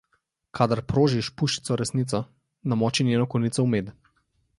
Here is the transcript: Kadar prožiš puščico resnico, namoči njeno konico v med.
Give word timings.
Kadar 0.59 0.79
prožiš 0.91 1.29
puščico 1.41 1.77
resnico, 1.81 2.21
namoči 2.73 3.07
njeno 3.11 3.29
konico 3.35 3.67
v 3.67 3.71
med. 3.75 3.93